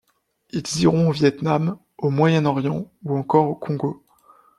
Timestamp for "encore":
3.15-3.47